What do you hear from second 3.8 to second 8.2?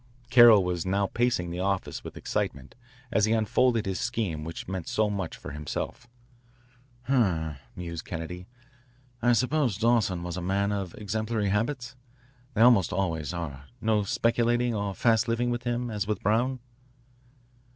his scheme which meant so much for himself. "H m," mused